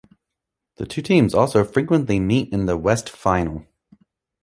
[0.77, 3.67] The two teams also frequently meet in the West Final.